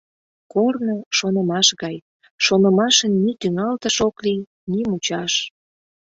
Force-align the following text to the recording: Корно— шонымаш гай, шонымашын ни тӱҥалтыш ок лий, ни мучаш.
Корно— 0.53 0.95
шонымаш 1.17 1.67
гай, 1.81 1.97
шонымашын 2.45 3.13
ни 3.23 3.31
тӱҥалтыш 3.41 3.97
ок 4.07 4.15
лий, 4.25 4.41
ни 4.71 4.79
мучаш. 4.89 5.33